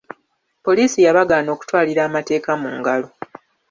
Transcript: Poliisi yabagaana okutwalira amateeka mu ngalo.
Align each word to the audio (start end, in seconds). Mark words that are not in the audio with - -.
Poliisi 0.65 0.99
yabagaana 1.05 1.49
okutwalira 1.55 2.01
amateeka 2.07 2.51
mu 2.61 2.69
ngalo. 2.77 3.07